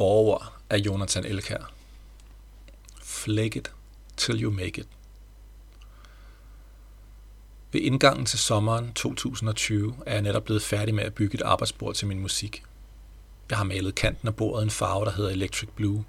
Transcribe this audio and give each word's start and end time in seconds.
Forord 0.00 0.52
af 0.70 0.78
Jonathan 0.78 1.24
Elkær. 1.24 1.72
Flake 3.02 3.58
it 3.58 3.72
till 4.16 4.42
you 4.42 4.50
make 4.52 4.80
it. 4.80 4.88
Ved 7.72 7.80
indgangen 7.80 8.26
til 8.26 8.38
sommeren 8.38 8.92
2020 8.92 9.94
er 10.06 10.12
jeg 10.12 10.22
netop 10.22 10.44
blevet 10.44 10.62
færdig 10.62 10.94
med 10.94 11.04
at 11.04 11.14
bygge 11.14 11.34
et 11.34 11.42
arbejdsbord 11.42 11.94
til 11.94 12.06
min 12.06 12.20
musik. 12.20 12.62
Jeg 13.50 13.58
har 13.58 13.64
malet 13.64 13.94
kanten 13.94 14.28
af 14.28 14.36
bordet 14.36 14.62
en 14.62 14.70
farve, 14.70 15.04
der 15.04 15.10
hedder 15.10 15.30
Electric 15.30 15.68
Blue. 15.76 16.04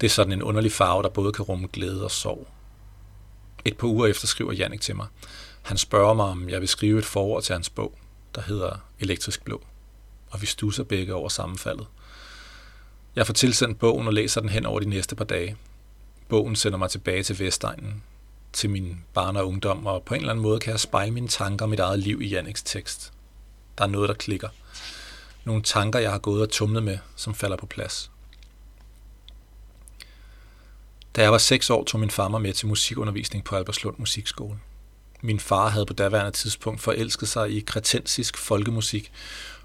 Det 0.00 0.06
er 0.06 0.10
sådan 0.10 0.32
en 0.32 0.42
underlig 0.42 0.72
farve, 0.72 1.02
der 1.02 1.08
både 1.08 1.32
kan 1.32 1.44
rumme 1.44 1.68
glæde 1.72 2.04
og 2.04 2.10
sorg. 2.10 2.46
Et 3.64 3.76
par 3.76 3.88
uger 3.88 4.06
efter 4.06 4.26
skriver 4.26 4.52
Jannik 4.52 4.80
til 4.80 4.96
mig. 4.96 5.06
Han 5.62 5.78
spørger 5.78 6.14
mig, 6.14 6.26
om 6.26 6.48
jeg 6.48 6.60
vil 6.60 6.68
skrive 6.68 6.98
et 6.98 7.04
forord 7.04 7.42
til 7.42 7.52
hans 7.52 7.70
bog, 7.70 7.98
der 8.34 8.40
hedder 8.40 8.76
Elektrisk 9.00 9.44
Blå. 9.44 9.62
Og 10.30 10.40
vi 10.40 10.46
stusser 10.46 10.84
begge 10.84 11.14
over 11.14 11.28
sammenfaldet. 11.28 11.86
Jeg 13.16 13.26
får 13.26 13.34
tilsendt 13.34 13.78
bogen 13.78 14.06
og 14.06 14.12
læser 14.12 14.40
den 14.40 14.50
hen 14.50 14.66
over 14.66 14.80
de 14.80 14.88
næste 14.88 15.16
par 15.16 15.24
dage. 15.24 15.56
Bogen 16.28 16.56
sender 16.56 16.78
mig 16.78 16.90
tilbage 16.90 17.22
til 17.22 17.38
Vestegnen, 17.38 18.02
til 18.52 18.70
min 18.70 19.04
barn 19.14 19.36
og 19.36 19.48
ungdom, 19.48 19.86
og 19.86 20.02
på 20.02 20.14
en 20.14 20.20
eller 20.20 20.32
anden 20.32 20.42
måde 20.42 20.60
kan 20.60 20.70
jeg 20.70 20.80
spejle 20.80 21.10
mine 21.10 21.28
tanker 21.28 21.64
og 21.64 21.70
mit 21.70 21.80
eget 21.80 21.98
liv 21.98 22.22
i 22.22 22.28
Janniks 22.28 22.62
tekst. 22.62 23.12
Der 23.78 23.84
er 23.84 23.88
noget, 23.88 24.08
der 24.08 24.14
klikker. 24.14 24.48
Nogle 25.44 25.62
tanker, 25.62 25.98
jeg 25.98 26.10
har 26.10 26.18
gået 26.18 26.42
og 26.42 26.50
tumlet 26.50 26.82
med, 26.82 26.98
som 27.16 27.34
falder 27.34 27.56
på 27.56 27.66
plads. 27.66 28.10
Da 31.16 31.22
jeg 31.22 31.32
var 31.32 31.38
seks 31.38 31.70
år, 31.70 31.84
tog 31.84 32.00
min 32.00 32.10
far 32.10 32.28
mig 32.28 32.42
med 32.42 32.52
til 32.52 32.68
musikundervisning 32.68 33.44
på 33.44 33.56
Alberslund 33.56 33.96
Musikskole. 33.98 34.58
Min 35.20 35.40
far 35.40 35.68
havde 35.68 35.86
på 35.86 35.92
daværende 35.92 36.30
tidspunkt 36.30 36.80
forelsket 36.80 37.28
sig 37.28 37.50
i 37.50 37.60
kretensisk 37.60 38.36
folkemusik, 38.38 39.12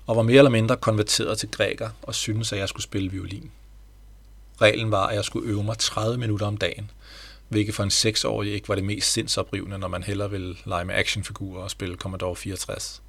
og 0.09 0.15
var 0.15 0.21
mere 0.21 0.37
eller 0.37 0.51
mindre 0.51 0.77
konverteret 0.77 1.37
til 1.37 1.51
græker 1.51 1.89
og 2.01 2.15
syntes, 2.15 2.53
at 2.53 2.59
jeg 2.59 2.69
skulle 2.69 2.83
spille 2.83 3.11
violin. 3.11 3.51
Reglen 4.61 4.91
var, 4.91 5.07
at 5.07 5.15
jeg 5.15 5.25
skulle 5.25 5.49
øve 5.49 5.63
mig 5.63 5.77
30 5.77 6.17
minutter 6.17 6.45
om 6.45 6.57
dagen, 6.57 6.91
hvilket 7.47 7.75
for 7.75 7.83
en 7.83 7.89
6-årig 7.89 8.53
ikke 8.53 8.69
var 8.69 8.75
det 8.75 8.83
mest 8.83 9.11
sindsoprivende, 9.11 9.77
når 9.77 9.87
man 9.87 10.03
hellere 10.03 10.29
ville 10.29 10.55
lege 10.65 10.85
med 10.85 10.95
actionfigurer 10.95 11.63
og 11.63 11.71
spille 11.71 11.95
Commodore 11.95 12.35
64. 12.35 13.01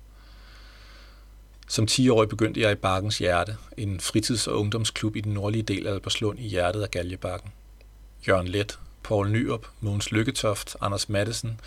Som 1.69 1.89
10-årig 1.91 2.29
begyndte 2.29 2.61
jeg 2.61 2.73
i 2.73 2.75
Bakkens 2.75 3.19
Hjerte, 3.19 3.57
en 3.77 4.01
fritids- 4.01 4.47
og 4.47 4.61
ungdomsklub 4.61 5.17
i 5.17 5.21
den 5.21 5.35
nordlige 5.35 5.63
del 5.63 5.87
af 5.87 5.93
Alberslund 5.93 6.39
i 6.39 6.49
hjertet 6.49 6.83
af 6.83 6.91
Galjebakken. 6.91 7.51
Jørgen 8.29 8.49
Let, 8.49 8.79
Paul 9.03 9.31
Nyrup, 9.31 9.67
Mogens 9.81 10.13
Lykketoft, 10.13 10.77
Anders 10.81 11.09
Mattesen 11.09 11.61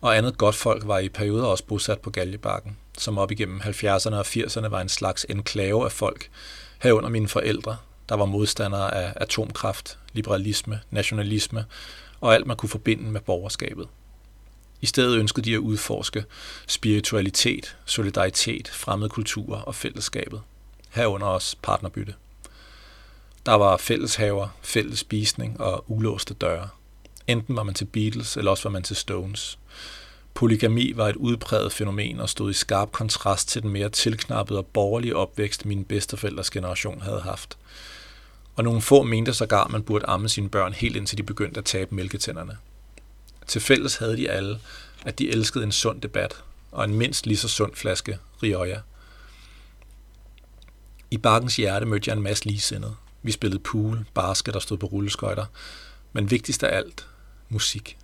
og 0.00 0.16
andet 0.16 0.38
godt 0.38 0.54
folk 0.54 0.86
var 0.86 0.98
i 0.98 1.08
perioder 1.08 1.46
også 1.46 1.64
bosat 1.64 1.98
på 1.98 2.10
Galjebakken, 2.10 2.76
som 3.00 3.18
op 3.18 3.30
igennem 3.30 3.60
70'erne 3.60 4.14
og 4.14 4.26
80'erne 4.26 4.68
var 4.68 4.80
en 4.80 4.88
slags 4.88 5.26
enklave 5.28 5.84
af 5.84 5.92
folk, 5.92 6.30
herunder 6.78 7.08
mine 7.08 7.28
forældre, 7.28 7.76
der 8.08 8.14
var 8.14 8.24
modstandere 8.24 8.94
af 8.94 9.12
atomkraft, 9.16 9.98
liberalisme, 10.12 10.80
nationalisme 10.90 11.64
og 12.20 12.34
alt 12.34 12.46
man 12.46 12.56
kunne 12.56 12.68
forbinde 12.68 13.10
med 13.10 13.20
borgerskabet. 13.20 13.88
I 14.80 14.86
stedet 14.86 15.18
ønskede 15.18 15.50
de 15.50 15.54
at 15.54 15.58
udforske 15.58 16.24
spiritualitet, 16.66 17.76
solidaritet, 17.84 18.68
fremmede 18.68 19.10
kulturer 19.10 19.60
og 19.60 19.74
fællesskabet. 19.74 20.40
Herunder 20.90 21.26
også 21.26 21.56
partnerbytte. 21.62 22.14
Der 23.46 23.54
var 23.54 23.76
fælleshaver, 23.76 24.48
fælles 24.62 24.98
spisning 24.98 25.60
og 25.60 25.84
ulåste 25.90 26.34
døre. 26.34 26.68
Enten 27.26 27.56
var 27.56 27.62
man 27.62 27.74
til 27.74 27.84
Beatles, 27.84 28.36
eller 28.36 28.50
også 28.50 28.62
var 28.62 28.70
man 28.70 28.82
til 28.82 28.96
Stones. 28.96 29.58
Polygami 30.34 30.92
var 30.96 31.08
et 31.08 31.16
udpræget 31.16 31.72
fænomen 31.72 32.20
og 32.20 32.28
stod 32.28 32.50
i 32.50 32.54
skarp 32.54 32.92
kontrast 32.92 33.48
til 33.48 33.62
den 33.62 33.70
mere 33.70 33.88
tilknappede 33.88 34.58
og 34.58 34.66
borgerlige 34.66 35.16
opvækst, 35.16 35.66
min 35.66 35.84
bedsteforældres 35.84 36.50
generation 36.50 37.00
havde 37.00 37.20
haft. 37.20 37.58
Og 38.56 38.64
nogle 38.64 38.82
få 38.82 39.02
mente 39.02 39.34
sågar, 39.34 39.64
at 39.64 39.70
man 39.70 39.82
burde 39.82 40.06
amme 40.06 40.28
sine 40.28 40.48
børn 40.48 40.72
helt 40.72 40.96
indtil 40.96 41.18
de 41.18 41.22
begyndte 41.22 41.58
at 41.58 41.64
tabe 41.64 41.94
mælketænderne. 41.94 42.56
Til 43.46 43.60
fælles 43.60 43.96
havde 43.96 44.16
de 44.16 44.30
alle, 44.30 44.60
at 45.06 45.18
de 45.18 45.30
elskede 45.30 45.64
en 45.64 45.72
sund 45.72 46.00
debat 46.00 46.42
og 46.72 46.84
en 46.84 46.94
mindst 46.94 47.26
lige 47.26 47.36
så 47.36 47.48
sund 47.48 47.74
flaske 47.74 48.18
Rioja. 48.42 48.80
I 51.10 51.18
bakkens 51.18 51.56
hjerte 51.56 51.86
mødte 51.86 52.08
jeg 52.08 52.16
en 52.16 52.22
masse 52.22 52.44
ligesindede. 52.44 52.94
Vi 53.22 53.32
spillede 53.32 53.62
pool, 53.62 54.06
basket 54.14 54.56
og 54.56 54.62
stod 54.62 54.78
på 54.78 54.86
rulleskøjter. 54.86 55.46
Men 56.12 56.30
vigtigst 56.30 56.62
af 56.62 56.76
alt, 56.76 57.06
musik. 57.48 57.98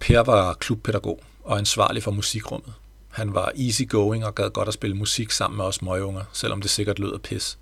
Per 0.00 0.20
var 0.20 0.54
klubpædagog 0.54 1.22
og 1.44 1.58
ansvarlig 1.58 2.02
for 2.02 2.10
musikrummet. 2.10 2.72
Han 3.08 3.34
var 3.34 3.52
easygoing 3.56 4.26
og 4.26 4.34
gad 4.34 4.50
godt 4.50 4.68
at 4.68 4.74
spille 4.74 4.96
musik 4.96 5.30
sammen 5.30 5.56
med 5.56 5.64
os 5.64 5.82
møgunger, 5.82 6.24
selvom 6.32 6.62
det 6.62 6.70
sikkert 6.70 6.98
lød 6.98 7.12
af 7.12 7.22
pis. 7.22 7.58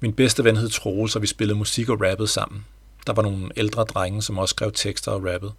Min 0.00 0.12
bedste 0.12 0.44
ven 0.44 0.56
hed 0.56 0.68
Troels, 0.68 1.16
og 1.16 1.22
vi 1.22 1.26
spillede 1.26 1.58
musik 1.58 1.88
og 1.88 2.00
rappede 2.00 2.28
sammen. 2.28 2.64
Der 3.06 3.12
var 3.12 3.22
nogle 3.22 3.50
ældre 3.56 3.84
drenge, 3.84 4.22
som 4.22 4.38
også 4.38 4.52
skrev 4.52 4.72
tekster 4.72 5.12
og 5.12 5.24
rappede. 5.24 5.52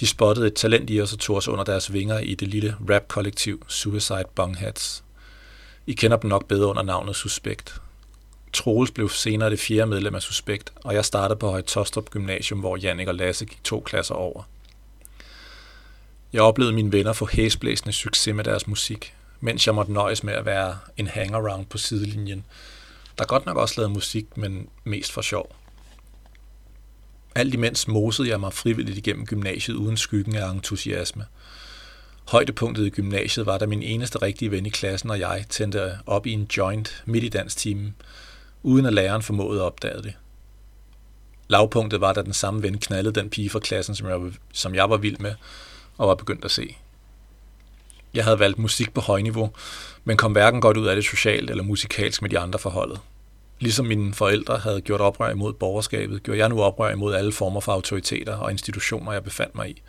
De 0.00 0.06
spottede 0.06 0.46
et 0.46 0.54
talent 0.54 0.90
i 0.90 1.00
os 1.00 1.12
og 1.12 1.18
tog 1.18 1.36
os 1.36 1.48
under 1.48 1.64
deres 1.64 1.92
vinger 1.92 2.18
i 2.18 2.34
det 2.34 2.48
lille 2.48 2.76
rap-kollektiv 2.90 3.64
Suicide 3.68 4.24
Bunghats. 4.34 5.04
I 5.86 5.92
kender 5.92 6.16
dem 6.16 6.28
nok 6.28 6.48
bedre 6.48 6.66
under 6.66 6.82
navnet 6.82 7.16
Suspekt. 7.16 7.80
Troels 8.52 8.90
blev 8.90 9.08
senere 9.08 9.50
det 9.50 9.60
fjerde 9.60 9.86
medlem 9.86 10.14
af 10.14 10.22
Suspekt, 10.22 10.72
og 10.84 10.94
jeg 10.94 11.04
startede 11.04 11.38
på 11.38 11.50
Højtostrup 11.50 12.10
Gymnasium, 12.10 12.60
hvor 12.60 12.76
Jannik 12.76 13.08
og 13.08 13.14
Lasse 13.14 13.44
gik 13.44 13.64
to 13.64 13.80
klasser 13.80 14.14
over. 14.14 14.42
Jeg 16.32 16.42
oplevede 16.42 16.74
mine 16.74 16.92
venner 16.92 17.12
få 17.12 17.28
hæsblæsende 17.32 17.92
succes 17.92 18.34
med 18.34 18.44
deres 18.44 18.66
musik, 18.66 19.14
mens 19.40 19.66
jeg 19.66 19.74
måtte 19.74 19.92
nøjes 19.92 20.24
med 20.24 20.34
at 20.34 20.46
være 20.46 20.78
en 20.96 21.06
hangaround 21.06 21.66
på 21.66 21.78
sidelinjen, 21.78 22.44
der 23.18 23.24
godt 23.24 23.46
nok 23.46 23.56
også 23.56 23.74
lavede 23.76 23.92
musik, 23.92 24.36
men 24.36 24.68
mest 24.84 25.12
for 25.12 25.22
sjov. 25.22 25.56
Alt 27.34 27.54
imens 27.54 27.88
mosede 27.88 28.28
jeg 28.28 28.40
mig 28.40 28.52
frivilligt 28.52 28.98
igennem 28.98 29.26
gymnasiet 29.26 29.76
uden 29.76 29.96
skyggen 29.96 30.36
af 30.36 30.50
entusiasme. 30.50 31.24
Højdepunktet 32.28 32.86
i 32.86 32.90
gymnasiet 32.90 33.46
var, 33.46 33.58
da 33.58 33.66
min 33.66 33.82
eneste 33.82 34.22
rigtige 34.22 34.50
ven 34.50 34.66
i 34.66 34.68
klassen 34.68 35.10
og 35.10 35.20
jeg 35.20 35.44
tændte 35.48 35.98
op 36.06 36.26
i 36.26 36.32
en 36.32 36.48
joint 36.56 37.02
midt 37.06 37.24
i 37.24 37.28
danstimen, 37.28 37.94
uden 38.62 38.86
at 38.86 38.94
læreren 38.94 39.22
formåede 39.22 39.60
at 39.60 39.64
opdage 39.64 40.02
det. 40.02 40.14
Lavpunktet 41.48 42.00
var, 42.00 42.12
da 42.12 42.22
den 42.22 42.32
samme 42.32 42.62
ven 42.62 42.78
knaldede 42.78 43.20
den 43.20 43.30
pige 43.30 43.50
fra 43.50 43.58
klassen, 43.58 43.94
som 43.94 44.08
jeg, 44.08 44.32
som 44.52 44.74
jeg 44.74 44.90
var 44.90 44.96
vild 44.96 45.18
med, 45.18 45.34
og 45.98 46.08
var 46.08 46.14
begyndt 46.14 46.44
at 46.44 46.50
se. 46.50 46.76
Jeg 48.14 48.24
havde 48.24 48.38
valgt 48.38 48.58
musik 48.58 48.94
på 48.94 49.00
højniveau, 49.00 49.50
men 50.04 50.16
kom 50.16 50.32
hverken 50.32 50.60
godt 50.60 50.76
ud 50.76 50.86
af 50.86 50.96
det 50.96 51.04
socialt 51.04 51.50
eller 51.50 51.64
musikalsk 51.64 52.22
med 52.22 52.30
de 52.30 52.38
andre 52.38 52.58
forholdet. 52.58 53.00
Ligesom 53.60 53.86
mine 53.86 54.14
forældre 54.14 54.58
havde 54.58 54.80
gjort 54.80 55.00
oprør 55.00 55.30
imod 55.30 55.52
borgerskabet, 55.52 56.22
gjorde 56.22 56.38
jeg 56.38 56.48
nu 56.48 56.62
oprør 56.62 56.92
imod 56.92 57.14
alle 57.14 57.32
former 57.32 57.60
for 57.60 57.72
autoriteter 57.72 58.36
og 58.36 58.50
institutioner, 58.50 59.12
jeg 59.12 59.24
befandt 59.24 59.54
mig 59.54 59.70
i. 59.70 59.82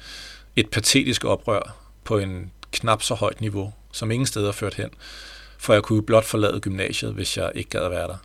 Et 0.56 0.70
patetisk 0.70 1.26
oprør 1.26 1.76
på 2.04 2.18
en 2.18 2.52
knap 2.72 3.04
så 3.04 3.14
højt 3.16 3.42
niveau, 3.42 3.74
som 3.92 4.12
ingen 4.12 4.28
steder 4.28 4.52
ført 4.52 4.74
hen, 4.74 4.90
for 5.58 5.74
jeg 5.74 5.84
kunne 5.84 6.04
blot 6.04 6.26
forlade 6.26 6.60
gymnasiet, 6.60 7.14
hvis 7.14 7.38
jeg 7.38 7.52
ikke 7.56 7.70
gad 7.70 7.82
at 7.82 7.92
være 7.92 8.08
der. 8.08 8.18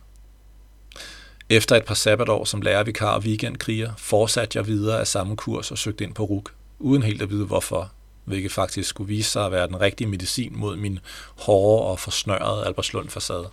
Efter 1.49 1.75
et 1.75 1.85
par 1.85 1.95
sabbatår 1.95 2.45
som 2.45 2.61
lærervikar 2.61 3.15
og 3.15 3.21
weekendkriger, 3.21 3.91
fortsatte 3.97 4.57
jeg 4.57 4.67
videre 4.67 4.99
af 4.99 5.07
samme 5.07 5.35
kurs 5.35 5.71
og 5.71 5.77
søgte 5.77 6.03
ind 6.03 6.13
på 6.13 6.23
RUK, 6.23 6.51
uden 6.79 7.03
helt 7.03 7.21
at 7.21 7.29
vide 7.29 7.45
hvorfor, 7.45 7.91
hvilket 8.25 8.51
faktisk 8.51 8.89
skulle 8.89 9.07
vise 9.07 9.29
sig 9.29 9.45
at 9.45 9.51
være 9.51 9.67
den 9.67 9.81
rigtige 9.81 10.07
medicin 10.07 10.53
mod 10.55 10.75
min 10.75 10.99
hårde 11.35 11.85
og 11.85 11.99
forsnørrede 11.99 12.65
Albertslund-facade. 12.65 13.49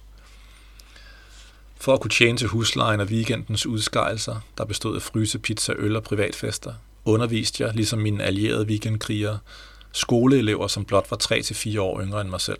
For 1.76 1.94
at 1.94 2.00
kunne 2.00 2.10
tjene 2.10 2.38
til 2.38 2.48
huslejen 2.48 3.00
og 3.00 3.06
weekendens 3.06 3.66
udskejelser, 3.66 4.40
der 4.58 4.64
bestod 4.64 4.96
af 4.96 5.02
fryse, 5.02 5.38
pizza, 5.38 5.72
øl 5.76 5.96
og 5.96 6.02
privatfester, 6.02 6.74
underviste 7.04 7.64
jeg, 7.64 7.74
ligesom 7.74 7.98
mine 7.98 8.24
allierede 8.24 8.66
weekendkrigere, 8.66 9.38
skoleelever, 9.92 10.66
som 10.66 10.84
blot 10.84 11.10
var 11.10 11.16
3-4 11.22 11.80
år 11.80 12.02
yngre 12.02 12.20
end 12.20 12.28
mig 12.28 12.40
selv. 12.40 12.58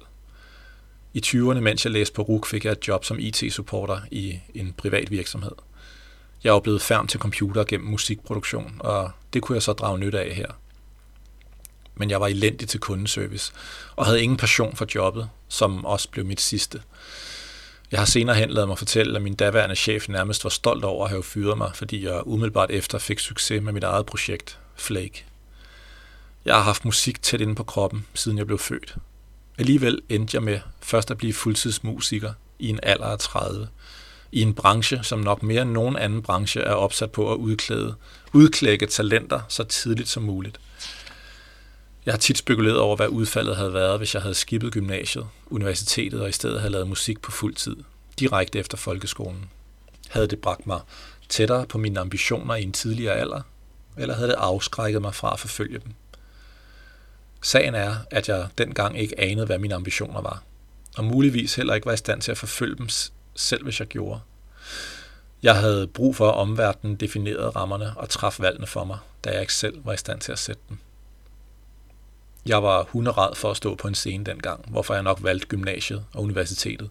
I 1.14 1.22
20'erne, 1.26 1.60
mens 1.60 1.84
jeg 1.84 1.92
læste 1.92 2.14
på 2.14 2.22
RUK, 2.22 2.46
fik 2.46 2.64
jeg 2.64 2.72
et 2.72 2.88
job 2.88 3.04
som 3.04 3.18
IT-supporter 3.18 4.00
i 4.10 4.38
en 4.54 4.74
privat 4.76 5.10
virksomhed. 5.10 5.52
Jeg 6.44 6.54
er 6.54 6.60
blevet 6.60 6.82
færm 6.82 7.06
til 7.06 7.20
computer 7.20 7.64
gennem 7.64 7.90
musikproduktion, 7.90 8.76
og 8.78 9.10
det 9.32 9.42
kunne 9.42 9.56
jeg 9.56 9.62
så 9.62 9.72
drage 9.72 9.98
nyt 9.98 10.14
af 10.14 10.34
her. 10.34 10.46
Men 11.94 12.10
jeg 12.10 12.20
var 12.20 12.26
elendig 12.26 12.68
til 12.68 12.80
kundeservice, 12.80 13.52
og 13.96 14.06
havde 14.06 14.22
ingen 14.22 14.36
passion 14.36 14.76
for 14.76 14.86
jobbet, 14.94 15.28
som 15.48 15.84
også 15.84 16.08
blev 16.08 16.24
mit 16.24 16.40
sidste. 16.40 16.82
Jeg 17.90 18.00
har 18.00 18.04
senere 18.04 18.36
hen 18.36 18.50
lavet 18.50 18.68
mig 18.68 18.78
fortælle, 18.78 19.16
at 19.16 19.22
min 19.22 19.34
daværende 19.34 19.76
chef 19.76 20.08
nærmest 20.08 20.44
var 20.44 20.50
stolt 20.50 20.84
over 20.84 21.04
at 21.04 21.10
have 21.10 21.22
fyret 21.22 21.58
mig, 21.58 21.70
fordi 21.74 22.04
jeg 22.04 22.26
umiddelbart 22.26 22.70
efter 22.70 22.98
fik 22.98 23.18
succes 23.18 23.62
med 23.62 23.72
mit 23.72 23.84
eget 23.84 24.06
projekt, 24.06 24.58
Flake. 24.76 25.24
Jeg 26.44 26.54
har 26.54 26.62
haft 26.62 26.84
musik 26.84 27.22
tæt 27.22 27.40
inde 27.40 27.54
på 27.54 27.64
kroppen, 27.64 28.06
siden 28.14 28.38
jeg 28.38 28.46
blev 28.46 28.58
født. 28.58 28.96
Alligevel 29.58 30.00
endte 30.08 30.34
jeg 30.34 30.42
med 30.42 30.60
først 30.80 31.10
at 31.10 31.18
blive 31.18 31.32
fuldtidsmusiker 31.34 32.32
i 32.58 32.68
en 32.68 32.80
alder 32.82 33.06
af 33.06 33.18
30. 33.18 33.68
I 34.32 34.42
en 34.42 34.54
branche, 34.54 35.02
som 35.02 35.18
nok 35.18 35.42
mere 35.42 35.62
end 35.62 35.70
nogen 35.70 35.96
anden 35.96 36.22
branche 36.22 36.60
er 36.60 36.72
opsat 36.74 37.12
på 37.12 37.32
at 37.32 37.36
udklæde, 37.36 37.94
udklække 38.32 38.86
talenter 38.86 39.40
så 39.48 39.64
tidligt 39.64 40.08
som 40.08 40.22
muligt. 40.22 40.60
Jeg 42.06 42.14
har 42.14 42.18
tit 42.18 42.38
spekuleret 42.38 42.78
over, 42.78 42.96
hvad 42.96 43.08
udfaldet 43.08 43.56
havde 43.56 43.74
været, 43.74 43.98
hvis 43.98 44.14
jeg 44.14 44.22
havde 44.22 44.34
skippet 44.34 44.72
gymnasiet, 44.72 45.26
universitetet 45.46 46.20
og 46.20 46.28
i 46.28 46.32
stedet 46.32 46.60
havde 46.60 46.72
lavet 46.72 46.88
musik 46.88 47.20
på 47.22 47.30
fuld 47.30 47.54
tid. 47.54 47.76
direkte 48.18 48.58
efter 48.58 48.76
folkeskolen. 48.76 49.50
Havde 50.08 50.26
det 50.26 50.38
bragt 50.38 50.66
mig 50.66 50.80
tættere 51.28 51.66
på 51.66 51.78
mine 51.78 52.00
ambitioner 52.00 52.54
i 52.54 52.62
en 52.62 52.72
tidligere 52.72 53.14
alder, 53.14 53.40
eller 53.96 54.14
havde 54.14 54.28
det 54.28 54.34
afskrækket 54.38 55.02
mig 55.02 55.14
fra 55.14 55.32
at 55.32 55.40
forfølge 55.40 55.78
dem? 55.78 55.92
Sagen 57.42 57.74
er, 57.74 57.96
at 58.10 58.28
jeg 58.28 58.48
dengang 58.58 58.98
ikke 58.98 59.20
anede, 59.20 59.46
hvad 59.46 59.58
mine 59.58 59.74
ambitioner 59.74 60.20
var, 60.20 60.42
og 60.96 61.04
muligvis 61.04 61.54
heller 61.54 61.74
ikke 61.74 61.86
var 61.86 61.92
i 61.92 61.96
stand 61.96 62.22
til 62.22 62.30
at 62.30 62.38
forfølge 62.38 62.76
dem, 62.76 62.88
selv 63.34 63.64
hvis 63.64 63.80
jeg 63.80 63.88
gjorde. 63.88 64.20
Jeg 65.42 65.60
havde 65.60 65.86
brug 65.86 66.16
for, 66.16 66.28
at 66.28 66.34
omverdenen 66.34 66.96
definerede 66.96 67.48
rammerne 67.48 67.92
og 67.96 68.08
traf 68.08 68.40
valgene 68.40 68.66
for 68.66 68.84
mig, 68.84 68.98
da 69.24 69.30
jeg 69.30 69.40
ikke 69.40 69.54
selv 69.54 69.86
var 69.86 69.92
i 69.92 69.96
stand 69.96 70.20
til 70.20 70.32
at 70.32 70.38
sætte 70.38 70.62
dem. 70.68 70.78
Jeg 72.46 72.62
var 72.62 72.82
hunderad 72.82 73.34
for 73.34 73.50
at 73.50 73.56
stå 73.56 73.74
på 73.74 73.88
en 73.88 73.94
scene 73.94 74.24
dengang, 74.24 74.64
hvorfor 74.68 74.94
jeg 74.94 75.02
nok 75.02 75.18
valgte 75.22 75.46
gymnasiet 75.46 76.04
og 76.14 76.22
universitetet, 76.22 76.90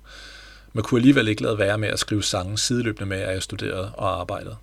men 0.73 0.83
kunne 0.83 0.99
alligevel 0.99 1.27
ikke 1.27 1.43
lade 1.43 1.57
være 1.57 1.77
med 1.77 1.89
at 1.89 1.99
skrive 1.99 2.23
sange 2.23 2.57
sideløbende 2.57 3.05
med, 3.05 3.17
at 3.17 3.33
jeg 3.33 3.43
studerede 3.43 3.91
og 3.95 4.19
arbejdede. 4.19 4.55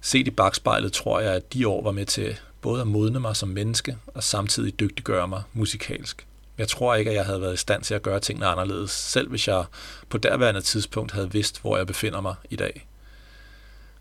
Set 0.00 0.26
i 0.26 0.30
bagspejlet 0.30 0.92
tror 0.92 1.20
jeg, 1.20 1.34
at 1.34 1.52
de 1.52 1.68
år 1.68 1.82
var 1.82 1.92
med 1.92 2.06
til 2.06 2.36
både 2.60 2.80
at 2.80 2.86
modne 2.86 3.20
mig 3.20 3.36
som 3.36 3.48
menneske 3.48 3.96
og 4.06 4.22
samtidig 4.22 4.80
dygtiggøre 4.80 5.28
mig 5.28 5.42
musikalsk. 5.52 6.26
Jeg 6.58 6.68
tror 6.68 6.94
ikke, 6.94 7.10
at 7.10 7.16
jeg 7.16 7.24
havde 7.24 7.40
været 7.40 7.54
i 7.54 7.56
stand 7.56 7.82
til 7.82 7.94
at 7.94 8.02
gøre 8.02 8.20
tingene 8.20 8.46
anderledes, 8.46 8.90
selv 8.90 9.28
hvis 9.28 9.48
jeg 9.48 9.64
på 10.08 10.18
derværende 10.18 10.60
tidspunkt 10.60 11.12
havde 11.12 11.32
vidst, 11.32 11.60
hvor 11.60 11.76
jeg 11.76 11.86
befinder 11.86 12.20
mig 12.20 12.34
i 12.50 12.56
dag. 12.56 12.86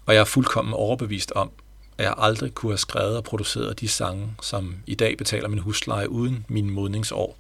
Og 0.05 0.13
jeg 0.13 0.19
er 0.19 0.25
fuldkommen 0.25 0.73
overbevist 0.73 1.31
om, 1.31 1.51
at 1.97 2.05
jeg 2.05 2.13
aldrig 2.17 2.53
kunne 2.53 2.71
have 2.71 2.77
skrevet 2.77 3.17
og 3.17 3.23
produceret 3.23 3.79
de 3.79 3.87
sange, 3.87 4.35
som 4.41 4.75
i 4.87 4.95
dag 4.95 5.17
betaler 5.17 5.47
min 5.47 5.59
husleje 5.59 6.09
uden 6.09 6.45
min 6.47 6.69
modningsår 6.69 7.37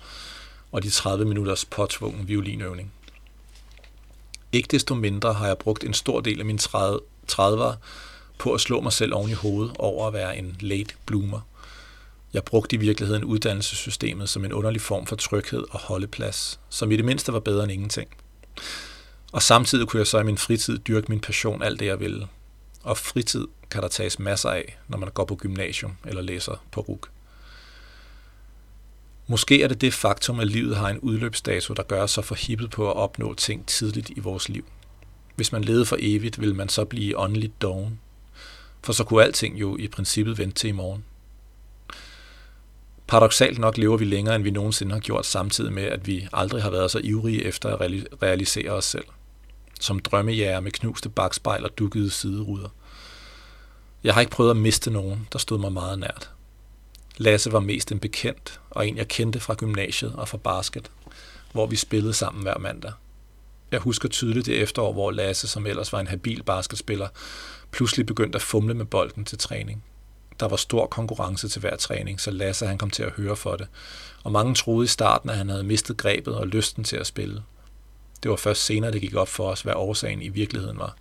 og 0.71 0.83
de 0.83 0.89
30 0.89 1.25
minutters 1.25 1.65
påtvungen 1.65 2.27
violinøvning. 2.27 2.91
Ikke 4.51 4.67
desto 4.67 4.95
mindre 4.95 5.33
har 5.33 5.47
jeg 5.47 5.57
brugt 5.57 5.83
en 5.83 5.93
stor 5.93 6.21
del 6.21 6.39
af 6.39 6.45
min 6.45 6.59
30'er 7.31 7.73
på 8.37 8.53
at 8.53 8.61
slå 8.61 8.81
mig 8.81 8.93
selv 8.93 9.13
oven 9.13 9.29
i 9.29 9.33
hovedet 9.33 9.75
over 9.79 10.07
at 10.07 10.13
være 10.13 10.37
en 10.37 10.57
late 10.59 10.95
bloomer. 11.05 11.39
Jeg 12.33 12.43
brugte 12.43 12.75
i 12.75 12.79
virkeligheden 12.79 13.23
uddannelsessystemet 13.23 14.29
som 14.29 14.45
en 14.45 14.53
underlig 14.53 14.81
form 14.81 15.05
for 15.05 15.15
tryghed 15.15 15.63
og 15.69 15.79
holdeplads, 15.79 16.59
som 16.69 16.91
i 16.91 16.97
det 16.97 17.05
mindste 17.05 17.33
var 17.33 17.39
bedre 17.39 17.63
end 17.63 17.71
ingenting. 17.71 18.09
Og 19.31 19.41
samtidig 19.41 19.87
kunne 19.87 19.99
jeg 19.99 20.07
så 20.07 20.19
i 20.19 20.23
min 20.23 20.37
fritid 20.37 20.79
dyrke 20.79 21.05
min 21.09 21.19
passion 21.19 21.63
alt 21.63 21.79
det, 21.79 21.85
jeg 21.85 21.99
ville. 21.99 22.27
Og 22.83 22.97
fritid 22.97 23.47
kan 23.71 23.81
der 23.81 23.87
tages 23.87 24.19
masser 24.19 24.49
af, 24.49 24.77
når 24.87 24.97
man 24.97 25.09
går 25.09 25.25
på 25.25 25.35
gymnasium 25.35 25.97
eller 26.05 26.21
læser 26.21 26.63
på 26.71 26.81
RUG. 26.81 27.05
Måske 29.27 29.63
er 29.63 29.67
det 29.67 29.81
det 29.81 29.93
faktum, 29.93 30.39
at 30.39 30.47
livet 30.47 30.75
har 30.75 30.89
en 30.89 30.99
udløbsdato, 30.99 31.73
der 31.73 31.83
gør 31.83 32.05
sig 32.05 32.25
forhippet 32.25 32.69
på 32.69 32.89
at 32.91 32.97
opnå 32.97 33.33
ting 33.33 33.67
tidligt 33.67 34.09
i 34.09 34.19
vores 34.19 34.49
liv. 34.49 34.65
Hvis 35.35 35.51
man 35.51 35.63
levede 35.63 35.85
for 35.85 35.97
evigt, 35.99 36.39
ville 36.39 36.55
man 36.55 36.69
så 36.69 36.85
blive 36.85 37.17
åndeligt 37.17 37.61
doven. 37.61 37.99
For 38.81 38.93
så 38.93 39.03
kunne 39.03 39.23
alting 39.23 39.59
jo 39.59 39.77
i 39.77 39.87
princippet 39.87 40.37
vente 40.37 40.55
til 40.55 40.67
i 40.67 40.71
morgen. 40.71 41.03
Paradoxalt 43.13 43.59
nok 43.59 43.77
lever 43.77 43.97
vi 43.97 44.05
længere, 44.05 44.35
end 44.35 44.43
vi 44.43 44.51
nogensinde 44.51 44.93
har 44.93 44.99
gjort, 44.99 45.25
samtidig 45.25 45.73
med, 45.73 45.83
at 45.83 46.07
vi 46.07 46.27
aldrig 46.33 46.63
har 46.63 46.69
været 46.69 46.91
så 46.91 46.99
ivrige 47.03 47.43
efter 47.43 47.69
at 47.69 47.91
realisere 48.23 48.71
os 48.71 48.85
selv. 48.85 49.05
Som 49.79 49.99
drømmejæger 49.99 50.59
med 50.59 50.71
knuste 50.71 51.09
bagspejl 51.09 51.63
og 51.63 51.77
dukkede 51.77 52.11
sideruder. 52.11 52.69
Jeg 54.03 54.13
har 54.13 54.21
ikke 54.21 54.31
prøvet 54.31 54.49
at 54.49 54.57
miste 54.57 54.91
nogen, 54.91 55.27
der 55.33 55.39
stod 55.39 55.59
mig 55.59 55.71
meget 55.71 55.99
nært. 55.99 56.31
Lasse 57.17 57.51
var 57.51 57.59
mest 57.59 57.91
en 57.91 57.99
bekendt, 57.99 58.59
og 58.69 58.87
en 58.87 58.97
jeg 58.97 59.07
kendte 59.07 59.39
fra 59.39 59.53
gymnasiet 59.53 60.15
og 60.15 60.27
fra 60.27 60.37
basket, 60.37 60.91
hvor 61.51 61.65
vi 61.65 61.75
spillede 61.75 62.13
sammen 62.13 62.43
hver 62.43 62.57
mandag. 62.57 62.91
Jeg 63.71 63.79
husker 63.79 64.09
tydeligt 64.09 64.45
det 64.45 64.61
efterår, 64.61 64.93
hvor 64.93 65.11
Lasse, 65.11 65.47
som 65.47 65.65
ellers 65.65 65.93
var 65.93 65.99
en 65.99 66.07
habil 66.07 66.43
basketspiller, 66.43 67.07
pludselig 67.71 68.05
begyndte 68.05 68.35
at 68.35 68.41
fumle 68.41 68.73
med 68.73 68.85
bolden 68.85 69.25
til 69.25 69.37
træning. 69.37 69.83
Der 70.43 70.49
var 70.49 70.57
stor 70.57 70.87
konkurrence 70.87 71.49
til 71.49 71.59
hver 71.59 71.75
træning, 71.75 72.21
så 72.21 72.31
Lasse 72.31 72.67
han 72.67 72.77
kom 72.77 72.89
til 72.89 73.03
at 73.03 73.11
høre 73.11 73.35
for 73.35 73.55
det. 73.55 73.67
Og 74.23 74.31
mange 74.31 74.55
troede 74.55 74.85
i 74.85 74.87
starten, 74.87 75.29
at 75.29 75.37
han 75.37 75.49
havde 75.49 75.63
mistet 75.63 75.97
grebet 75.97 76.35
og 76.35 76.47
lysten 76.47 76.83
til 76.83 76.95
at 76.95 77.07
spille. 77.07 77.43
Det 78.23 78.31
var 78.31 78.37
først 78.37 78.65
senere, 78.65 78.91
det 78.91 79.01
gik 79.01 79.15
op 79.15 79.27
for 79.27 79.49
os, 79.49 79.61
hvad 79.61 79.73
årsagen 79.75 80.21
i 80.21 80.29
virkeligheden 80.29 80.79
var. 80.79 80.95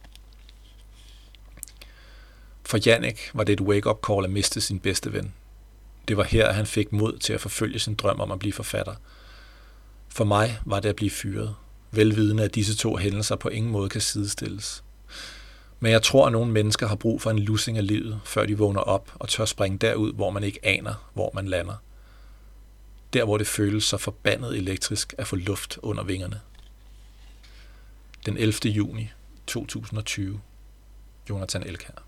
For 2.64 2.78
Jannik 2.86 3.30
var 3.34 3.44
det 3.44 3.52
et 3.52 3.60
wake-up 3.60 4.06
call 4.06 4.24
at 4.24 4.30
miste 4.30 4.60
sin 4.60 4.80
bedste 4.80 5.12
ven. 5.12 5.34
Det 6.08 6.16
var 6.16 6.24
her, 6.24 6.52
han 6.52 6.66
fik 6.66 6.92
mod 6.92 7.18
til 7.18 7.32
at 7.32 7.40
forfølge 7.40 7.78
sin 7.78 7.94
drøm 7.94 8.20
om 8.20 8.30
at 8.30 8.38
blive 8.38 8.52
forfatter. 8.52 8.94
For 10.08 10.24
mig 10.24 10.58
var 10.64 10.80
det 10.80 10.88
at 10.88 10.96
blive 10.96 11.10
fyret, 11.10 11.54
velvidende 11.90 12.44
at 12.44 12.54
disse 12.54 12.76
to 12.76 12.96
hændelser 12.96 13.36
på 13.36 13.48
ingen 13.48 13.72
måde 13.72 13.88
kan 13.88 14.00
sidestilles. 14.00 14.84
Men 15.82 15.92
jeg 15.92 16.02
tror, 16.02 16.26
at 16.26 16.32
nogle 16.32 16.52
mennesker 16.52 16.86
har 16.86 16.96
brug 16.96 17.22
for 17.22 17.30
en 17.30 17.38
lussing 17.38 17.78
af 17.78 17.86
livet, 17.86 18.20
før 18.24 18.46
de 18.46 18.58
vågner 18.58 18.80
op 18.80 19.12
og 19.14 19.28
tør 19.28 19.44
springe 19.44 19.78
derud, 19.78 20.12
hvor 20.12 20.30
man 20.30 20.44
ikke 20.44 20.58
aner, 20.62 21.10
hvor 21.14 21.30
man 21.34 21.48
lander. 21.48 21.74
Der, 23.12 23.24
hvor 23.24 23.38
det 23.38 23.46
føles 23.46 23.84
så 23.84 23.96
forbandet 23.96 24.58
elektrisk 24.58 25.14
at 25.18 25.26
få 25.26 25.36
luft 25.36 25.78
under 25.82 26.02
vingerne. 26.02 26.40
Den 28.26 28.36
11. 28.36 28.52
juni 28.64 29.10
2020. 29.46 30.40
Jonathan 31.30 31.62
Elkær 31.62 32.02